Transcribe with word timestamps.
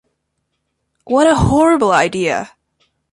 What 1.03 1.27
a 1.29 1.35
horrible 1.35 1.91
idea! 1.91 2.53